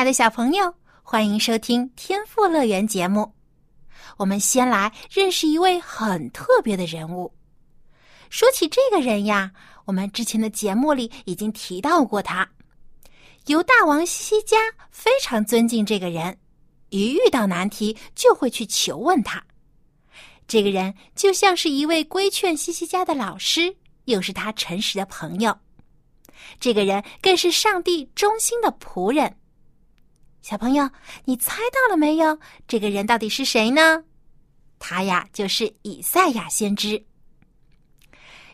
[0.00, 3.34] 爱的小朋友，欢迎收听《天赋乐园》节目。
[4.16, 7.30] 我们先来认识一位很特别的人物。
[8.30, 9.52] 说起这个人呀，
[9.84, 12.48] 我们之前的节目里已经提到过他。
[13.44, 14.56] 犹大王西西家
[14.90, 16.34] 非常尊敬这个人，
[16.88, 19.44] 一遇到难题就会去求问他。
[20.48, 25.54] 这个人就像是一位规劝西西家的老师，又是他诚实的朋友。
[26.58, 29.36] 这个人更是上帝忠心的仆人。
[30.42, 30.88] 小朋友，
[31.24, 32.38] 你猜到了没有？
[32.66, 34.02] 这个人到底是谁呢？
[34.78, 37.04] 他呀，就是以赛亚先知。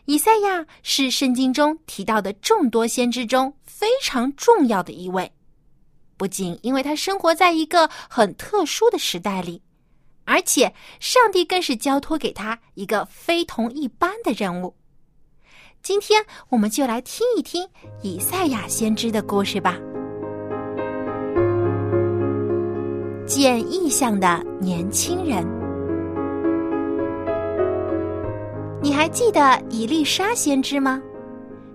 [0.05, 5.31] 以赛亚是圣经中提到的众多先知中非常重要的一位，
[6.17, 9.61] 不仅因为他生活在一个很特殊的时代里，
[10.25, 14.75] 而且上帝更是交托给他一个非同一般的任务。
[15.81, 17.69] 今天，我们就来听一听
[18.01, 19.77] 以赛亚先知的故事吧。
[23.27, 25.45] 见异象的年轻人，
[28.81, 31.01] 你还记得以丽莎先知吗？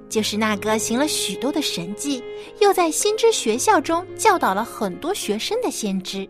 [0.09, 2.25] 就是那个行了许多的神迹，
[2.61, 6.27] 又在先知学校中教导了很多学生的先知。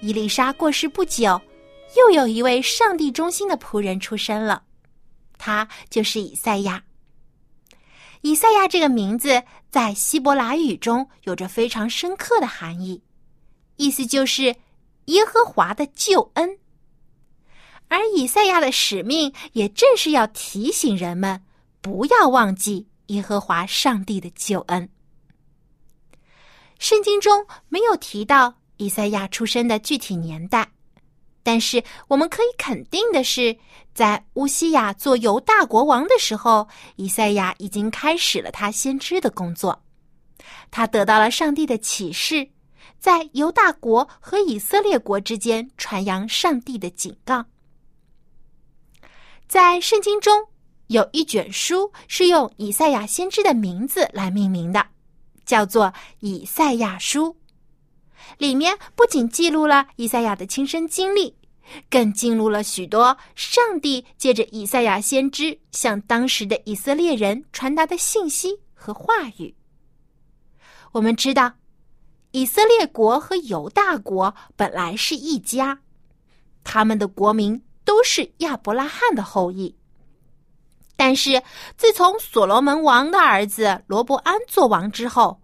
[0.00, 1.38] 伊丽莎过世不久，
[1.94, 4.62] 又有一位上帝中心的仆人出生了，
[5.36, 6.82] 他就是以赛亚。
[8.22, 13.02] 以赛亚这个名字在希伯来语中有着非常深刻的含义。
[13.76, 14.54] 意思就是
[15.06, 16.58] 耶和华的救恩，
[17.88, 21.42] 而以赛亚的使命也正是要提醒人们
[21.80, 24.88] 不要忘记耶和华上帝的救恩。
[26.78, 30.68] 圣经中没有提到以赛亚出生的具体年代，
[31.42, 33.56] 但是我们可以肯定的是，
[33.94, 39.82] 在乌西亚做犹大国王的时候，以赛亚已经开始了他先知的工作，
[40.70, 42.48] 他得到了上帝的启示。
[42.98, 47.44] 在犹大国和以色列国之间传扬上帝的警告。
[49.46, 50.48] 在圣经中
[50.86, 54.86] 有一卷书是用以赛亚先知的名字来命名的，
[55.44, 55.86] 叫做
[56.20, 57.26] 《以赛亚书》。
[58.38, 61.36] 里面不仅记录了以赛亚的亲身经历，
[61.90, 69.54] 更记录了许多上帝借着以赛亚先知向当时的以色列人传达的信息和话语。
[70.92, 71.52] 我们知道。
[72.34, 75.78] 以色列国和犹大国本来是一家，
[76.64, 79.72] 他们的国民都是亚伯拉罕的后裔。
[80.96, 81.40] 但是
[81.76, 85.40] 自从所罗门王的儿子罗伯安做王之后，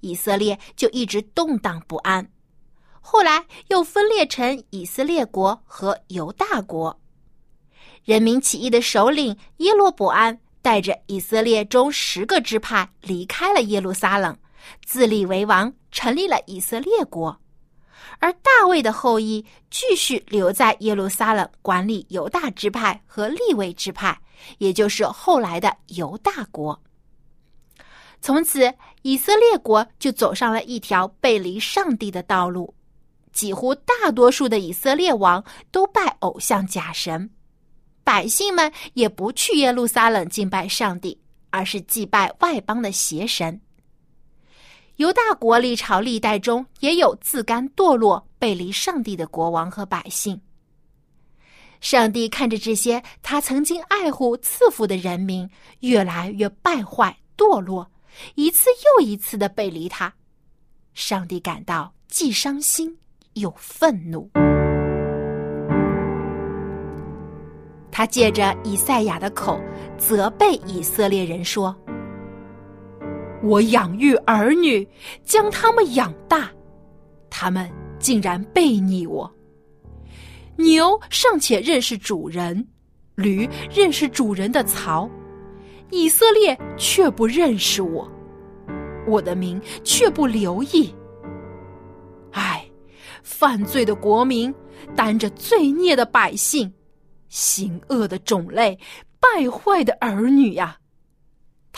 [0.00, 2.30] 以色列就一直动荡不安。
[3.00, 7.00] 后来又分裂成以色列国和犹大国。
[8.04, 14.36] 人民起义的首领耶罗伯安带着以色列中十个支派离开了耶路撒冷。
[14.84, 17.40] 自立为王，成立了以色列国，
[18.18, 24.20] 而大卫的后裔继续留在耶路撒冷管理犹大支派和利未支派，
[24.58, 26.80] 也就是后来的犹大国。
[28.20, 28.72] 从此，
[29.02, 32.74] 以色列国就走上了一条背离上帝的道路，
[33.32, 37.30] 几乎大多数的以色列王都拜偶像假神，
[38.02, 43.60] 百姓们也不去耶路撒冷敬拜上帝，而是祭拜外邦的邪神。
[44.96, 50.40] 犹大国历朝历代中也有自甘堕落、背离上帝的国王和百姓。
[51.82, 55.48] 上帝看着这些他曾经爱护、赐福的人民
[55.80, 57.90] 越来越败坏、堕落，
[58.36, 60.10] 一次又一次的背离他，
[60.94, 62.96] 上帝感到既伤心
[63.34, 64.30] 又愤怒。
[67.92, 69.60] 他借着以赛亚的口
[69.98, 71.76] 责备以色列人说。
[73.46, 74.86] 我养育儿女，
[75.22, 76.50] 将他们养大，
[77.30, 79.32] 他们竟然背逆我。
[80.56, 82.66] 牛尚且认识主人，
[83.14, 85.08] 驴认识主人的槽，
[85.90, 88.10] 以色列却不认识我，
[89.06, 90.92] 我的名却不留意。
[92.32, 92.68] 唉，
[93.22, 94.52] 犯罪的国民，
[94.96, 96.72] 担着罪孽的百姓，
[97.28, 98.76] 行恶的种类，
[99.20, 100.76] 败坏的儿女呀！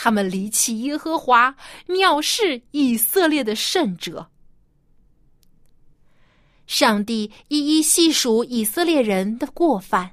[0.00, 1.52] 他们离弃耶和华，
[1.88, 4.30] 藐视以色列的圣者。
[6.68, 10.08] 上帝一一细数以色列人的过犯，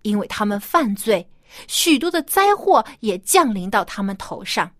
[0.00, 1.28] 因为他们犯罪，
[1.68, 4.72] 许多的灾祸也降临到他们头上。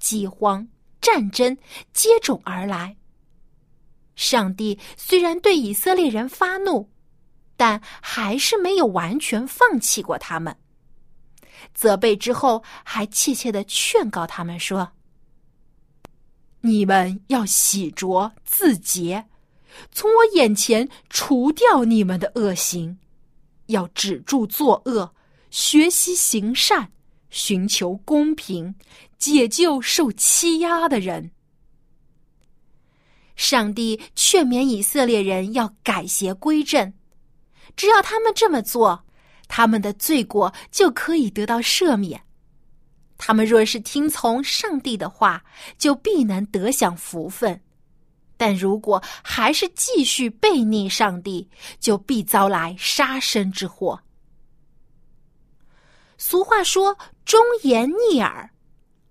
[0.00, 0.66] 饥荒、
[1.00, 1.56] 战争
[1.92, 2.96] 接踵而来。
[4.16, 6.90] 上帝虽然对以色列人发怒，
[7.56, 10.56] 但还是没有完全放弃过他们。
[11.74, 14.90] 责备之后，还怯怯的劝告他们说
[16.62, 19.26] ：“你们要洗濯自洁。”
[19.92, 22.98] 从我眼前除掉你们的恶行，
[23.66, 25.14] 要止住作恶，
[25.50, 26.90] 学习行善，
[27.30, 28.74] 寻求公平，
[29.18, 31.30] 解救受欺压的人。
[33.36, 36.92] 上帝劝勉以色列人要改邪归正，
[37.76, 39.04] 只要他们这么做，
[39.48, 42.22] 他们的罪过就可以得到赦免。
[43.16, 45.42] 他们若是听从上帝的话，
[45.76, 47.60] 就必能得享福分。
[48.36, 51.50] 但如果还是继续背逆上帝，
[51.80, 54.00] 就必遭来杀身之祸。
[56.16, 56.96] 俗话说
[57.26, 58.48] “忠言逆耳”，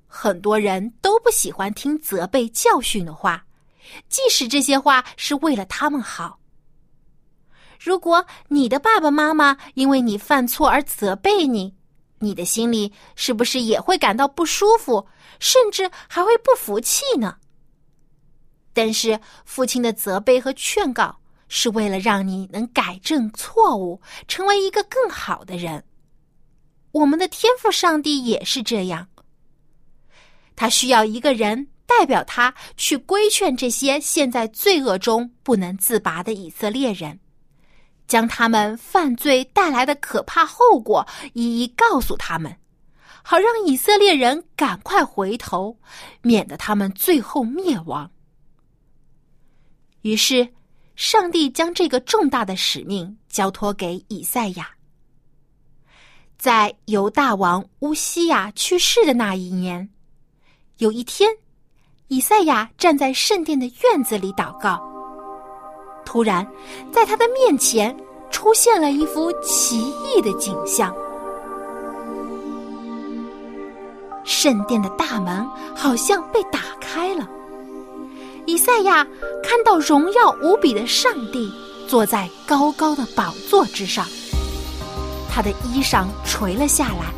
[0.07, 3.45] 很多人都不喜欢听责备教训的话，
[4.07, 6.39] 即使这些话是为了他们好。
[7.79, 11.74] 如果你的爸爸妈妈因为你犯错而责备你，
[12.19, 15.07] 你的心里是不是也会感到不舒服，
[15.39, 17.38] 甚至还会不服气呢？
[18.74, 25.83] 但是，父亲的责备和劝告是为了让你能改正错误，成为一个更好的人。
[26.91, 29.07] 我们的天赋上帝也是这样，
[30.56, 37.19] 他需要一个人代表他去规劝这些陷在罪恶中不能自拔的以色列人，
[38.07, 42.56] 将他们犯罪带来的可怕后果一一告诉他们，
[43.21, 45.77] 好让以色列人赶快回头，
[46.21, 48.09] 免得他们最后灭亡。
[50.01, 50.48] 于是，
[50.95, 54.69] 上帝将这个重大的使命交托给以赛亚。
[56.38, 59.89] 在犹大王乌西亚去世的那一年，
[60.77, 61.30] 有一天，
[62.07, 64.96] 以赛亚站在圣殿的院子里祷告。
[66.07, 66.48] 突然，
[66.89, 67.94] 在他的面前
[68.31, 70.95] 出现了一幅奇异的景象：
[74.24, 75.45] 圣殿的大门
[75.75, 77.27] 好像被打开了。
[78.45, 79.06] 以赛亚
[79.44, 81.51] 看到荣耀无比的上帝
[81.89, 84.06] 坐在高高的宝座之上，
[85.30, 87.13] 他的衣裳垂了下来，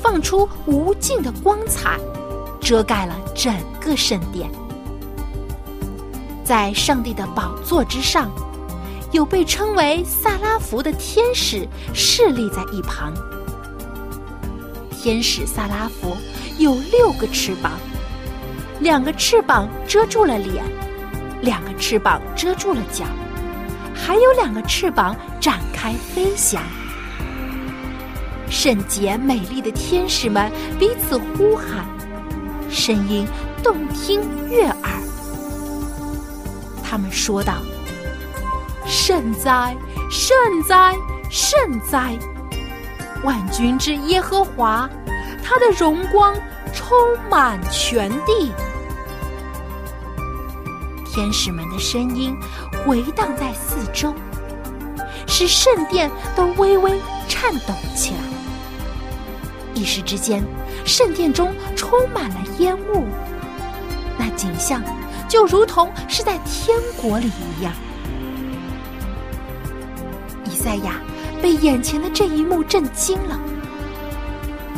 [0.00, 1.98] 放出无尽的光彩，
[2.60, 4.48] 遮盖了整个圣殿。
[6.50, 8.28] 在上帝的宝座之上，
[9.12, 11.64] 有被称为萨拉福的天使
[11.94, 13.14] 侍立在一旁。
[14.90, 16.16] 天使萨拉福
[16.58, 17.78] 有六个翅膀。
[18.80, 20.64] 两个翅膀遮住了脸，
[21.40, 23.04] 两个翅膀遮住了脚，
[23.94, 26.60] 还有两个翅膀展开飞翔。
[28.48, 30.50] 圣洁美丽的天使们
[30.80, 31.86] 彼此呼喊，
[32.68, 33.24] 声音
[33.62, 34.20] 动听
[34.50, 35.09] 悦耳。
[36.90, 37.54] 他们说道
[38.84, 39.76] ：“圣哉，
[40.10, 40.36] 圣
[40.66, 40.96] 哉，
[41.30, 42.18] 圣哉！
[43.22, 44.90] 万军之耶和华，
[45.40, 46.34] 他的荣光
[46.74, 46.98] 充
[47.30, 48.50] 满全地。”
[51.06, 52.36] 天使们的声音
[52.84, 54.12] 回荡在四周，
[55.28, 58.18] 使圣殿都微微颤抖起来。
[59.74, 60.44] 一时之间，
[60.84, 63.06] 圣殿中充满了烟雾，
[64.18, 64.82] 那景象
[65.30, 67.72] 就如同是在天国里一样。
[70.44, 71.00] 以赛亚
[71.40, 73.40] 被眼前的这一幕震惊了，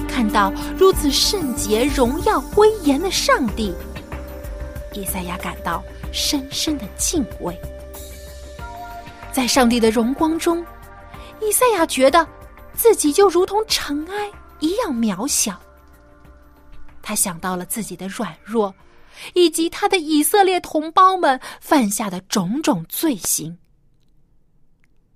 [0.07, 3.75] 看到如此圣洁、荣耀、威严的上帝，
[4.93, 5.83] 以赛亚感到。
[6.15, 7.59] 深深的敬畏，
[9.33, 10.63] 在上帝的荣光中，
[11.41, 12.29] 以赛亚觉得
[12.75, 14.31] 自己就如同尘埃
[14.61, 15.59] 一样渺小。
[17.01, 18.75] 他想到了自己的软弱，
[19.35, 23.59] 以及他的以色列同胞们犯下的种种罪行。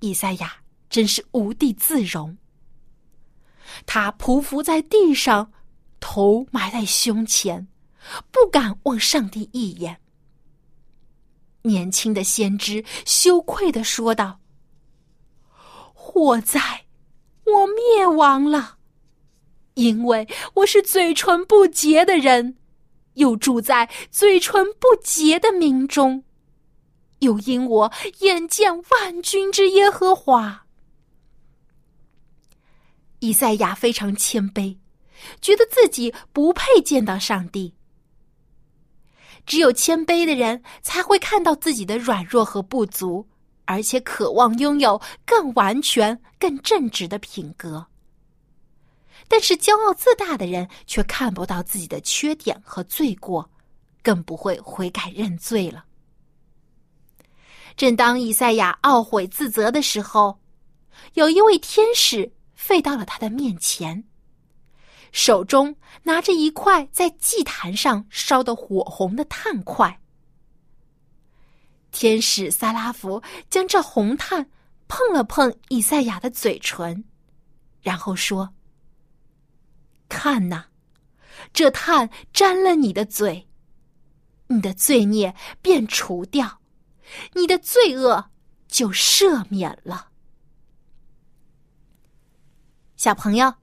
[0.01, 0.57] 以赛亚
[0.91, 2.37] 真是无地自容，
[3.87, 5.51] 他匍匐在地上，
[6.01, 7.67] 头埋在胸前，
[8.31, 10.01] 不敢望上帝一眼。
[11.63, 14.39] 年轻的先知羞愧的说道
[15.93, 16.85] ：“祸哉，
[17.45, 18.77] 我灭亡了，
[19.75, 22.57] 因为我是嘴唇不洁的人，
[23.17, 26.25] 又住在嘴唇不洁的民中，
[27.19, 30.65] 又因我眼见万军之耶和华。”
[33.21, 34.77] 以赛亚非常谦卑，
[35.41, 37.75] 觉得自己不配见到上帝。
[39.47, 43.27] 只有谦卑的人才会看到自己的软弱和不足，
[43.65, 47.87] 而且渴望拥有更完全、更正直的品格。
[49.29, 53.51] 但是骄傲自大的人却看不到自己的缺点和罪过，
[54.03, 55.85] 更不会悔改认罪了。
[57.77, 60.39] 正当以赛亚懊悔自责的时候，
[61.15, 64.05] 有一位天使飞到了他的面前。
[65.13, 69.99] 手中拿着一块在祭坛上烧得火红的炭块，
[71.91, 74.51] 天使萨拉弗将这红炭
[74.89, 77.03] 碰了碰以赛亚的嘴唇，
[77.81, 78.53] 然后说
[80.09, 80.65] ：“看呐，
[81.53, 83.49] 这炭沾了你的嘴，
[84.47, 86.61] 你的罪孽便除掉，
[87.35, 88.31] 你的罪恶
[88.69, 90.09] 就赦免了。”
[92.97, 93.55] 小朋友。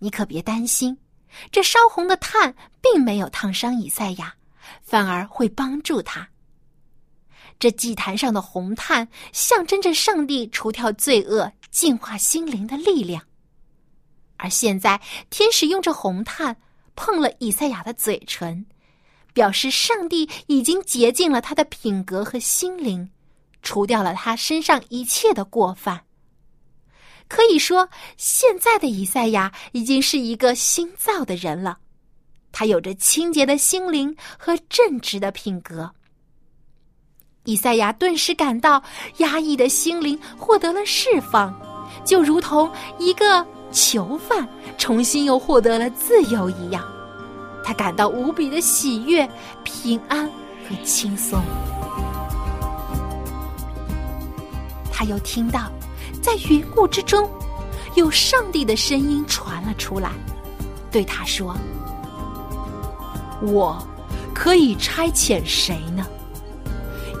[0.00, 0.96] 你可别担心，
[1.50, 4.32] 这烧红的炭并没有烫伤以赛亚，
[4.80, 6.28] 反而会帮助他。
[7.58, 13.20] 这祭坛上的红炭象征着上帝除掉罪恶、净化心灵的力量。
[14.38, 16.56] 而现在，天使用着红炭
[16.96, 18.64] 碰了以赛亚的嘴唇，
[19.34, 23.10] 表示上帝已经洁净了他的品格和心灵，
[23.62, 26.04] 除掉了他身上一切的过犯。
[27.28, 31.78] 可以说，现在的以赛亚已经是一个新造的人了。
[32.50, 35.92] 他有着清洁的心灵和正直的品格。
[37.44, 38.82] 以赛亚顿时感到
[39.18, 41.54] 压抑的心灵获得了释放，
[42.04, 44.46] 就如同一个囚犯
[44.76, 46.84] 重新又获得了自由一样。
[47.64, 49.28] 他感到无比的喜悦、
[49.62, 50.26] 平安
[50.68, 51.40] 和轻松。
[54.92, 55.70] 他又听到。
[56.20, 57.30] 在云雾之中，
[57.94, 60.10] 有上帝的声音传了出来，
[60.90, 61.56] 对他说
[63.40, 63.78] ：“我
[64.34, 66.06] 可以差遣谁呢？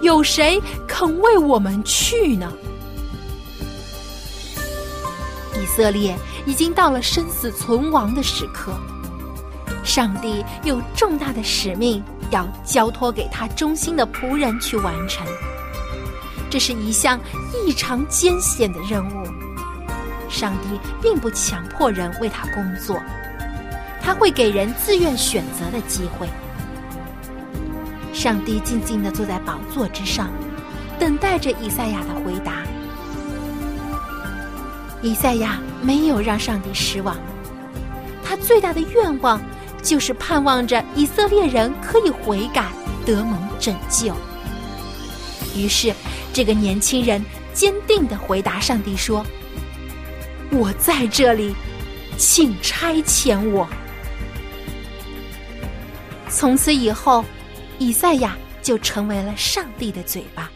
[0.02, 2.52] 有谁肯为我们去呢？”
[5.68, 8.72] 以色列已经到了生死存亡的时刻，
[9.84, 15.26] 上帝有重大的使命要交托给他忠心的仆人去完成。
[16.48, 17.20] 这是一项
[17.52, 19.24] 异常艰险的任务，
[20.30, 22.98] 上帝并不强迫人为他工作，
[24.02, 26.26] 他会给人自愿选择的机会。
[28.14, 30.30] 上帝静静的坐在宝座之上，
[30.98, 32.54] 等待着以赛亚的回答。
[35.02, 37.16] 以赛亚没有让上帝失望，
[38.24, 39.40] 他最大的愿望
[39.82, 42.66] 就是盼望着以色列人可以悔改，
[43.04, 44.14] 得蒙拯救。
[45.56, 45.94] 于是。
[46.30, 49.26] 这个年轻人坚定的回答上帝说
[50.52, 51.52] ：“我在这里，
[52.16, 53.66] 请差遣我。”
[56.30, 57.24] 从此以后，
[57.78, 60.48] 以赛亚就成为了上帝的嘴巴，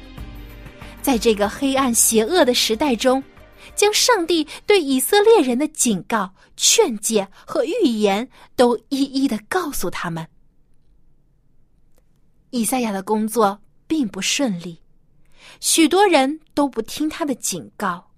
[1.01, 3.21] 在这个黑暗邪恶的时代中，
[3.75, 10.26] 将上帝对以色列人的警告、劝诫和预言都一一的告诉他们。
[12.50, 14.81] 以赛亚的工作并不顺利。
[15.61, 18.11] 许多人都不听他的警告，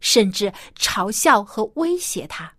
[0.00, 2.52] 甚至嘲笑和威胁他。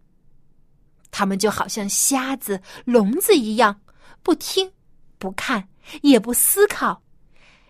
[1.11, 3.81] 他们就好像瞎子、聋子一样，
[4.21, 4.71] 不听、
[5.17, 5.67] 不看、
[6.01, 7.01] 也不思考，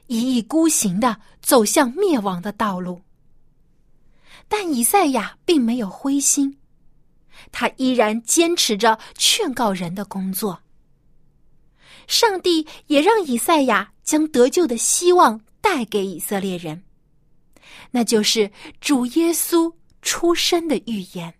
[0.08, 3.02] 一意孤行的走向灭亡的道路。
[4.48, 6.58] 但以赛亚并没有灰心，
[7.52, 10.62] 他依然坚持着劝告人的工作。
[12.08, 15.42] 上帝也让以赛亚将得救的希望。
[15.64, 16.84] 带给以色列人，
[17.90, 21.34] 那就是主耶稣出生的预言。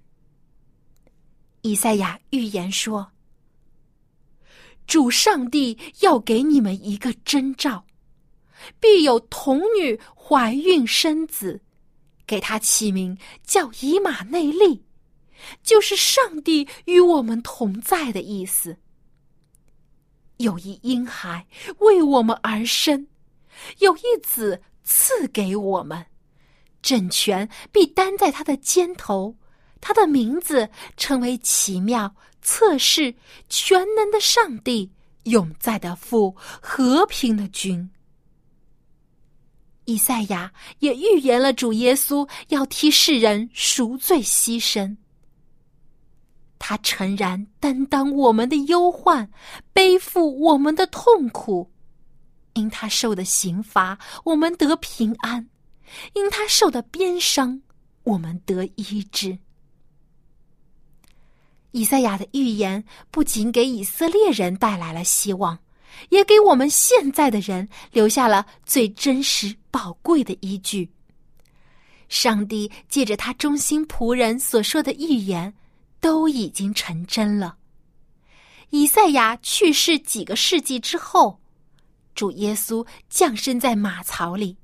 [1.62, 3.12] 以赛亚预言说
[4.88, 7.86] ：“主上帝要给你们一个征兆，
[8.80, 11.62] 必有童女怀孕生子，
[12.34, 14.84] 给他起名叫以马内利，
[15.62, 18.76] 就是上帝与我们同在的意思。
[20.38, 21.46] 有一婴孩
[21.78, 23.06] 为我们而生。”
[23.78, 26.04] 有一子赐给我们，
[26.82, 29.36] 政权必担在他的肩头，
[29.80, 33.14] 他的名字称为奇妙、测试、
[33.48, 34.92] 全能的上帝、
[35.26, 37.88] 永在的父、和平的君。
[39.86, 44.96] 以赛亚也预言了主耶稣要替世人赎罪牺牲，
[46.58, 49.30] 他诚然担当我们的忧患，
[49.74, 51.70] 背负我们的痛苦。
[52.54, 55.44] 因他受的刑罚，我们得平安；
[56.14, 57.62] 因他受的鞭伤，
[58.04, 59.40] 我们得医治。
[61.72, 65.58] 以赛亚的预言不仅给以色列人带来了希望，
[66.10, 70.92] 也给我们现在的人留下了最真实、宝贵的依据。
[72.10, 75.54] 上帝借着他忠心仆人所说的预言，
[76.00, 77.58] 都已经成真了。
[78.70, 81.40] 以赛亚去世几个世纪之后，
[82.14, 84.58] 主耶稣降生在马槽里。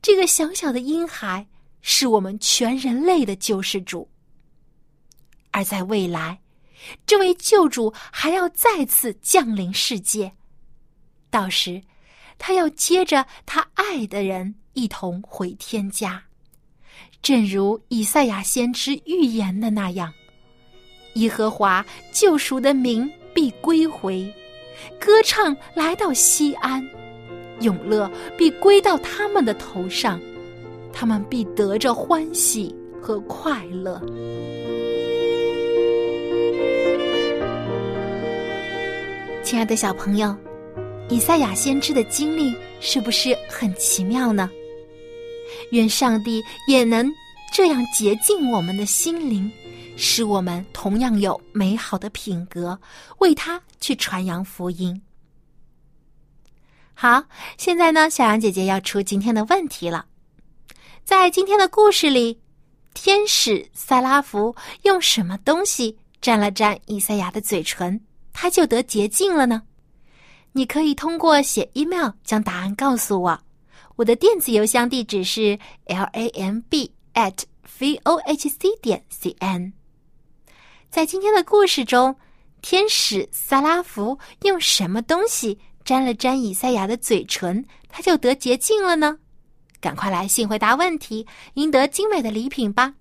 [0.00, 1.46] 这个小小的婴孩
[1.80, 4.08] 是我们全人类的救世主。
[5.50, 6.40] 而在未来，
[7.06, 10.32] 这位救主还要再次降临世界，
[11.30, 11.82] 到时，
[12.38, 16.22] 他要接着他爱的人一同回天家。
[17.22, 20.12] 正如以赛亚先知预言的那样，
[21.14, 24.32] 耶和华救赎的民必归回，
[25.00, 26.86] 歌唱来到西安，
[27.60, 30.20] 永乐必归到他们的头上，
[30.92, 33.98] 他们必得着欢喜和快乐。
[39.54, 40.36] 亲爱的小朋友，
[41.08, 44.50] 以赛亚先知的经历是不是很奇妙呢？
[45.70, 47.08] 愿上帝也能
[47.52, 49.48] 这样洁净我们的心灵，
[49.96, 52.76] 使我们同样有美好的品格，
[53.18, 55.00] 为他去传扬福音。
[56.92, 57.22] 好，
[57.56, 60.04] 现在呢，小杨姐姐要出今天的问题了。
[61.04, 62.40] 在今天的故事里，
[62.92, 68.00] 天使塞拉弗用什么东西沾了沾以赛亚的嘴唇，
[68.34, 69.62] 他就得洁净了呢？
[70.52, 73.40] 你可以通过写 email 将答案告诉我。
[73.96, 77.32] 我的电子邮箱地址是 l a m b at
[77.78, 79.72] v o h c 点 c n。
[80.90, 82.14] 在今天的故事中，
[82.60, 89.16] 天使萨拉福用什么东西沾了沾以赛亚的嘴唇，他就得洁净了呢？
[89.80, 92.94] 赶快来信回答问题，赢得精美的礼品吧！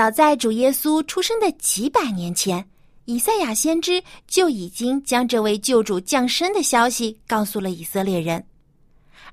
[0.00, 2.66] 早在主耶稣出生的几百年前，
[3.04, 8.42] 以赛亚先知就已经将这位救主降生的消息告诉了以色列人。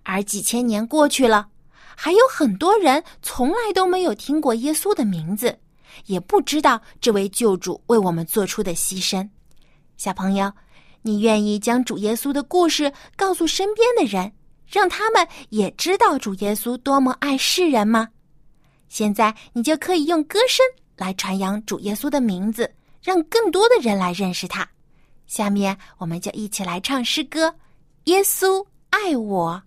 [0.04, 1.48] 而几千年过去了，
[1.96, 5.58] 还有很多人从来都没有听过耶稣的名字，
[6.08, 9.26] 也不知道这位救主为我们做出的牺牲。
[9.96, 10.52] 小朋友，
[11.02, 14.34] 你愿意将主耶稣的故事告诉身边的人，
[14.68, 18.10] 让他们也知道主耶稣多么爱世人吗？
[18.90, 24.68] 现在你就可以用歌声来传扬主耶稣的名字，让更多的人来认识他。
[25.26, 27.50] 下面我们就一起来唱诗歌：
[28.06, 29.62] 《耶稣爱我》。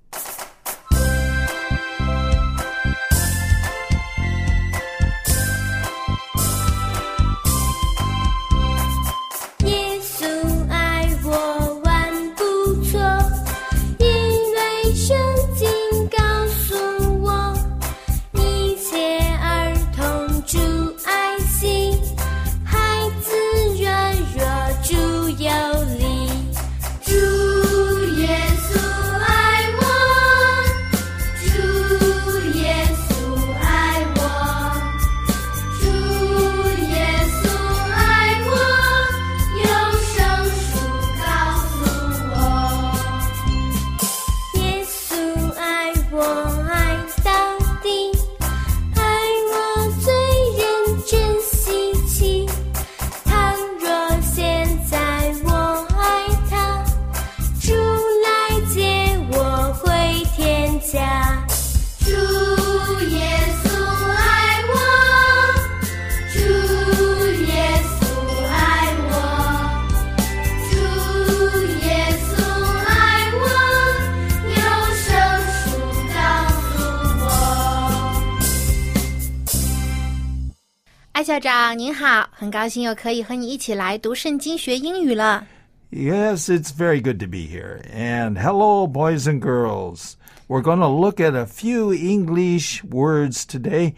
[81.30, 85.48] 校长您好，很高兴又可以和你一起来读圣经学英语了。
[85.92, 87.82] Yes, it's very good to be here.
[87.94, 90.16] And hello, boys and girls.
[90.48, 93.96] We're going to look at a few English words today.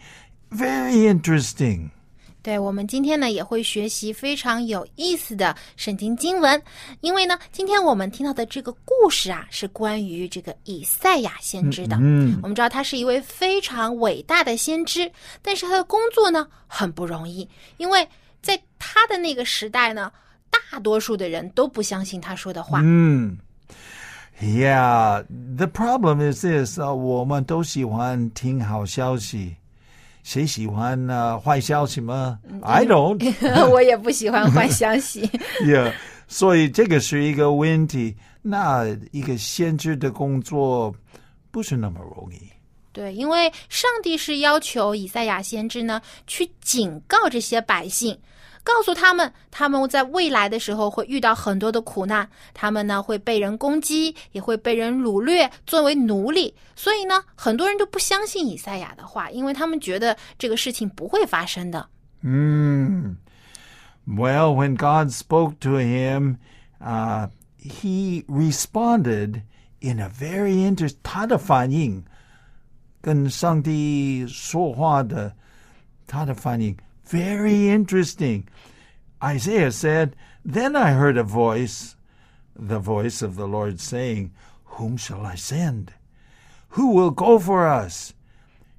[0.50, 1.90] Very interesting.
[2.43, 6.61] 对我们今天呢也会学习非常有意思的圣经经文，
[6.99, 11.97] 因为呢，今天我们听到的这个故事啊，是关于这个以赛亚先知的。
[12.01, 15.09] 嗯，我们知道他是一位非常伟大的先知，
[15.41, 18.05] 但是他的工作呢很不容易，因为
[18.41, 20.11] 在他的那个时代呢，
[20.51, 22.81] 大多数的人都不相信他说的话。
[22.83, 23.37] 嗯
[24.41, 29.55] ，Yeah，the problem is this，我们都喜欢听好消息。
[30.23, 33.21] 谁喜欢呢坏消息吗？I don't
[33.69, 35.29] 我也不喜欢坏消息。
[35.61, 35.93] yeah，
[36.27, 38.15] 所以这个是一个问题。
[38.41, 40.93] 那一个先知的工作
[41.51, 42.37] 不是那么容易。
[42.91, 48.17] 对，因为上帝是要求以赛亚先知呢去警告这些百姓，
[48.63, 56.55] 告诉他们他们在未来的时候会遇到很多的苦难，他们呢会被人攻击，也会被人掳掠作为奴隶。
[56.75, 61.87] 所以呢，很多人都不相信以赛亚的话，因为他们觉得这个事情不会发生的。
[62.21, 63.17] 嗯
[64.07, 66.37] ，Well, when God spoke to him,
[66.79, 67.27] uh,
[67.59, 69.41] he responded
[69.81, 70.97] in a very interesting.
[71.03, 72.03] 他的反应
[73.01, 75.35] 跟上帝说话的，
[76.07, 78.48] 他的反应 very interesting.
[79.22, 81.96] Isaiah said, Then I heard a voice,
[82.54, 84.30] the voice of the Lord saying,
[84.76, 85.92] Whom shall I send?
[86.70, 88.12] Who will go for us?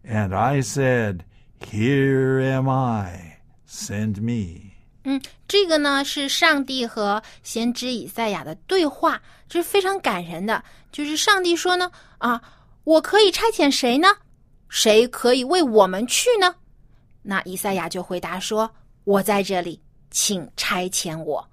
[0.04, 1.24] And I said,
[1.60, 4.74] Here am I, send me.
[5.04, 10.64] 嗯，这个呢是上帝和先知以赛亚的对话，这是非常感人的。
[10.92, 12.42] 就是上帝说呢，啊，
[12.84, 14.08] 我可以差遣谁呢？
[14.68, 16.56] 谁可以为我们去呢？
[17.25, 18.71] 那以赛亚就回答说
[19.05, 21.49] ：“我在这里，请差遣我。”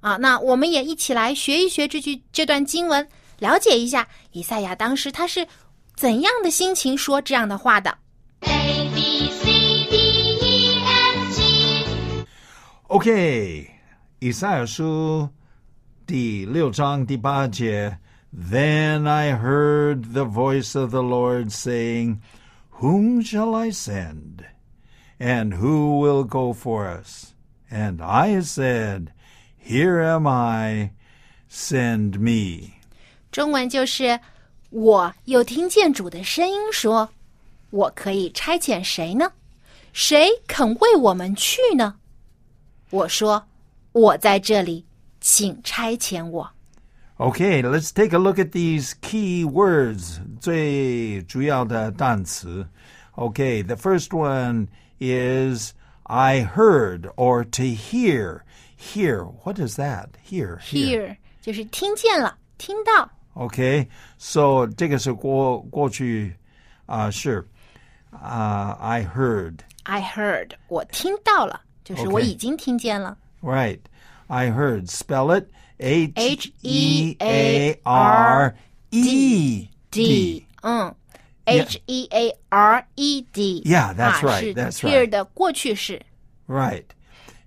[0.00, 3.06] 啊，那我们也一起来学一学这句这段经文，
[3.38, 5.46] 了解一下以赛亚当时他是
[5.94, 7.98] 怎样的心情说这样的话的。
[8.40, 9.44] A B C
[9.90, 9.96] D
[10.40, 12.24] E F G
[12.84, 13.70] OK，
[14.20, 15.28] 以赛亚书
[16.06, 17.98] 第六章第八节。
[18.32, 22.20] Then I heard the voice of the Lord saying,
[22.80, 24.44] Whom shall I send?
[25.19, 27.33] And who will go for us?
[27.69, 29.07] And I said,
[29.57, 30.91] Here am I,
[31.49, 32.73] send me.
[33.31, 34.19] 中文就是
[34.69, 39.31] 我又听见主的声音说：“我可以差遣谁呢？
[39.93, 41.95] 谁肯为我们去呢？”
[42.91, 44.85] 我说：“我在这里，
[45.19, 46.51] 请差遣我。
[47.17, 50.19] Okay, let's take a look at these key words.
[50.39, 52.67] 最主要的单词.
[53.15, 54.67] Okay, the first one
[54.99, 58.43] is I heard or to hear.
[58.75, 60.09] Hear, what is that?
[60.23, 60.59] Hear.
[60.59, 63.09] Hear 就是听见了，听到。
[63.33, 63.87] Okay,
[64.17, 66.35] so 这个是过过去
[66.85, 67.47] 啊、是
[68.11, 69.59] 啊、I heard.
[69.83, 73.17] I heard，我听到了，就是我 OK 已经听见了。
[73.41, 73.79] Right.
[74.27, 74.89] I heard.
[74.89, 78.55] Spell it H H E E A A R R
[78.89, 80.95] E D，嗯
[81.49, 83.63] ，H E A R E D。
[83.65, 85.09] Yeah, that's 啊 right, 是 that's hear right.
[85.09, 86.01] 的过去式。
[86.47, 86.85] Right.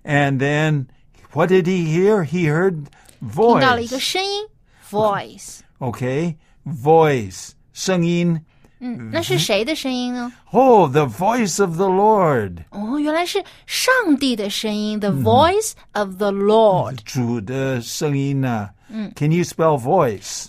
[0.03, 0.87] And then
[1.33, 2.23] what did he hear?
[2.23, 2.85] He heard
[3.19, 3.99] 听到了一个 voice.
[3.99, 4.47] 声音，
[4.89, 5.59] voice。
[5.79, 6.35] Okay?
[6.65, 7.51] Voice.
[7.73, 8.41] 声音.
[8.81, 10.31] 嗯，那是谁的声音呢？
[10.51, 12.63] Oh, the voice of the Lord.
[12.69, 18.73] 哦，原来是上帝的声音，the voice of the Lord，V 主的声音啊.
[19.17, 20.47] Can you spell voice?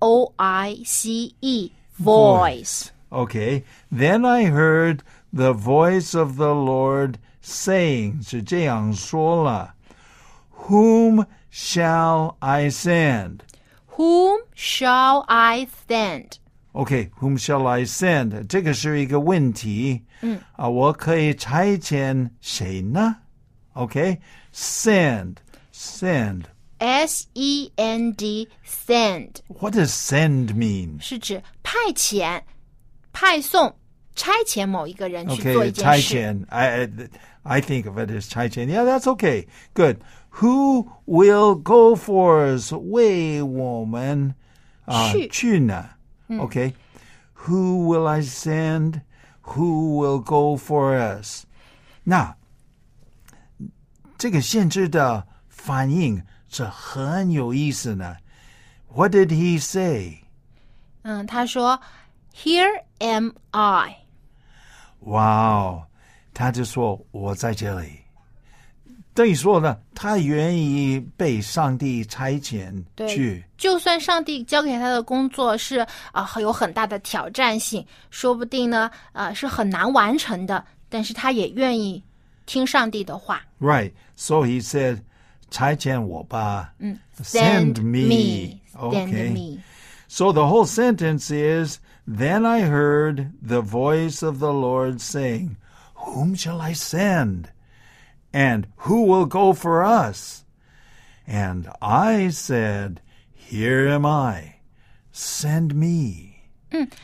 [0.00, 2.90] O I C E voice。
[3.10, 3.64] Okay.
[3.90, 5.02] Then I heard
[5.32, 9.74] the voice of the Lord saying, 是这样说了,
[10.68, 13.40] Whom shall I send?
[13.96, 16.38] Whom shall I send？
[16.72, 18.46] OK, whom shall I send?
[18.48, 20.02] 这个是一个问题。
[20.22, 23.16] 嗯，啊，我可以差遣谁呢？
[23.74, 24.20] OK,
[24.52, 25.36] send,
[25.72, 26.44] send.
[26.78, 31.00] S E N D send What does send mean?
[31.00, 32.42] 是指派遣、
[33.12, 33.74] 派送、
[34.14, 36.16] 差遣某一个人去做 OK, 一件差事。
[36.16, 36.44] 遣.
[36.48, 36.88] I, I
[37.42, 38.66] I think of it as 差遣.
[38.66, 39.46] Yeah, that's okay.
[39.74, 39.98] Good.
[40.40, 42.72] Who will go for us?
[42.72, 44.34] 为我们
[44.84, 45.28] 啊去。
[45.28, 45.90] 去呢？
[46.28, 46.72] Okay.
[47.46, 49.02] Who will I send?
[49.42, 51.44] Who will go for us?
[52.04, 52.36] 那
[54.16, 58.17] 这个限制的反应 是很有意思呢。
[58.93, 60.23] What did he say?
[61.03, 61.79] 嗯，他说
[62.35, 63.97] ：“Here am I。
[65.01, 65.83] 哇哦，
[66.33, 67.99] 他就说我在这里。
[69.13, 73.43] 等于说呢，他愿意被上帝差遣对去。
[73.57, 82.01] 就算上帝交给他的工作是啊、有很大的挑战性，说不定呢啊、是很难完成的，但是他也愿意
[82.45, 83.41] 听上帝的话。
[83.59, 83.91] Right.
[84.15, 85.01] So he said,
[85.50, 86.72] 差遣我吧。
[86.78, 88.08] 嗯 Send me.
[88.08, 89.30] me, send Okay.
[89.30, 89.60] me。
[90.08, 95.56] So the whole sentence is, Then I heard the voice of the Lord saying,
[95.94, 97.46] Whom shall I send?
[98.30, 100.44] And who will go for us?
[101.26, 103.00] And I said,
[103.32, 104.56] Here am I.
[105.12, 106.32] Send me.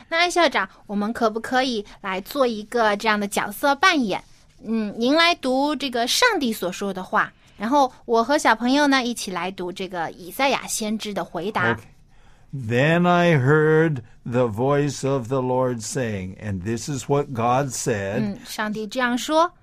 [0.09, 4.21] 那安校长，我们可不可以来做一个这样的角色扮演？
[4.63, 11.75] 嗯，您来读这个上帝所说的话， 然后我和小朋友呢一起来读这个以赛亚先知的回答。
[11.75, 11.79] Okay.
[12.53, 18.19] Then I heard the voice of the Lord saying, and this is what God said
[18.19, 19.53] 嗯，上帝这样说：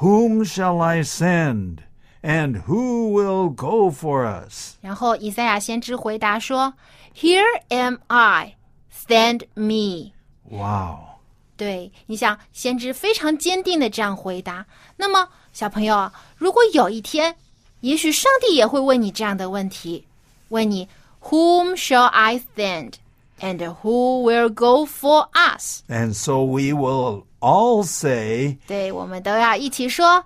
[0.00, 1.78] Whom shall I send?
[2.22, 4.74] And who will go for us?
[4.80, 6.74] 然后以赛亚先知回答说：“
[7.14, 8.56] Here am I,
[8.92, 10.12] send me。”
[10.50, 11.20] Wow.
[11.56, 14.66] 对，你想，先知非常坚定的这样回答。
[14.96, 17.35] 那么， 小朋友啊，如果有一天，
[17.81, 20.05] 也许上帝也会问你这样的问题，
[20.49, 20.87] 问你
[21.23, 22.93] “Whom shall I send,
[23.39, 30.23] and who will go for us？” And so we will all say, 对，我们都要一起说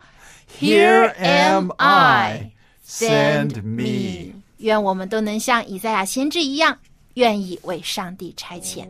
[0.59, 2.51] Here am I,
[2.87, 4.33] send me.
[4.57, 6.77] 愿我们都能像以赛亚先知一样，
[7.15, 8.87] 愿意为上帝差遣。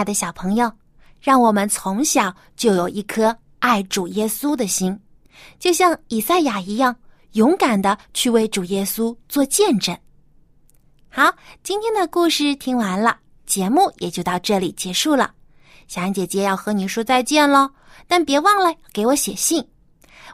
[0.00, 0.72] 爱的小朋友，
[1.20, 4.98] 让我们从小就有一颗爱主耶稣的心，
[5.58, 6.96] 就像以赛亚一样，
[7.32, 9.94] 勇敢的去为主耶稣做见证。
[11.10, 11.30] 好，
[11.62, 15.34] 今天的故事听完了，节目也就到这里结束了。
[15.86, 17.70] 小安姐姐要和你说再见喽，
[18.08, 19.62] 但别忘了给我写信。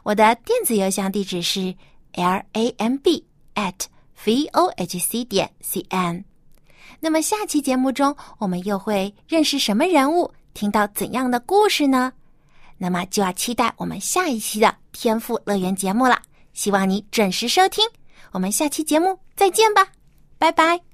[0.03, 1.75] 我的电子邮箱地址是
[2.13, 3.25] l a m b
[3.55, 3.73] at
[4.23, 6.23] v o h c 点 c n。
[6.99, 12.11] 那么下期节目中，我们又会认识什么人物，听到怎样的故事呢？
[12.77, 16.21] 那么就要期待我们下一期的天赋乐园节目了。
[16.53, 17.85] 希望你准时收听，
[18.31, 19.87] 我们下期节目再见吧，
[20.37, 20.86] 拜拜。